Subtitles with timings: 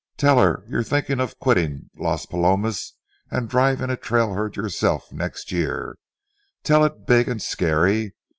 [0.17, 2.95] Tell her you're thinking of quitting Las Palomas
[3.29, 5.95] and driving a trail herd yourself next year.
[6.63, 8.15] Tell it big and scary.